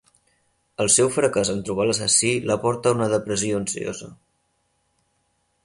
[0.85, 4.13] El seu fracàs en trobar l'assassí la porta a una depressió ansiosa.